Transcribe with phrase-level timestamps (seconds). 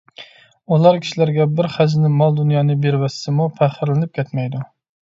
[0.75, 4.69] ئۇلار كىشىلەرگە بىر خەزىنە مال– دۇنيانى بېرىۋەتسىمۇ پەخىرلىنىپ كەتمەيدۇ.